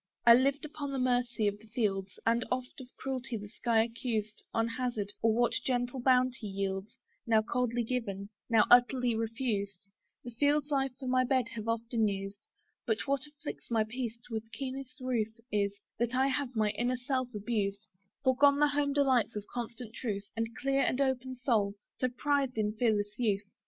I 0.25 0.33
lived 0.33 0.65
upon 0.65 0.89
the 0.89 0.97
mercy 0.97 1.45
of 1.47 1.59
the 1.59 1.67
fields, 1.67 2.17
And 2.25 2.43
oft 2.49 2.81
of 2.81 2.87
cruelty 2.97 3.37
the 3.37 3.47
sky 3.47 3.83
accused; 3.83 4.41
On 4.51 4.67
hazard, 4.67 5.13
or 5.21 5.31
what 5.31 5.53
general 5.63 5.99
bounty 5.99 6.47
yields, 6.47 6.97
Now 7.27 7.43
coldly 7.43 7.83
given, 7.83 8.29
now 8.49 8.65
utterly 8.71 9.13
refused, 9.15 9.85
The 10.23 10.31
fields 10.31 10.71
I 10.71 10.89
for 10.99 11.07
my 11.07 11.23
bed 11.23 11.49
have 11.49 11.67
often 11.67 12.07
used: 12.07 12.47
But, 12.87 13.05
what 13.05 13.27
afflicts 13.27 13.69
my 13.69 13.83
peace 13.83 14.17
with 14.27 14.51
keenest 14.51 14.99
ruth 14.99 15.39
Is, 15.51 15.79
that 15.99 16.15
I 16.15 16.29
have 16.29 16.55
my 16.55 16.71
inner 16.71 16.97
self 16.97 17.31
abused, 17.35 17.85
Foregone 18.23 18.57
the 18.57 18.69
home 18.69 18.93
delight 18.93 19.35
of 19.35 19.45
constant 19.53 19.93
truth, 19.93 20.23
And 20.35 20.57
clear 20.57 20.81
and 20.81 20.99
open 20.99 21.35
soul, 21.35 21.75
so 21.99 22.07
prized 22.09 22.57
in 22.57 22.73
fearless 22.73 23.19
youth. 23.19 23.43